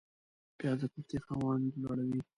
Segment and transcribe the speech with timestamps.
[0.57, 2.19] پیاز د کوفتې خوند لوړوي